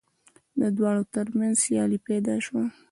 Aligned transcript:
د 0.59 0.61
دواړو 0.77 1.03
تر 1.13 1.25
منځ 1.37 1.55
سیالي 1.63 1.99
پیدا 2.07 2.35
شوه 2.45 2.63